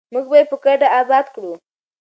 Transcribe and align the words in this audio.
موږ 0.13 0.25
به 0.29 0.35
یې 0.39 0.45
په 0.51 0.57
ګډه 0.63 0.87
اباد 0.99 1.25
کړو. 1.35 1.51